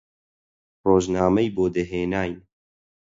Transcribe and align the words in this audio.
ڕۆژنامەی 0.87 1.49
بۆ 1.55 1.65
دەهێناین 1.75 2.35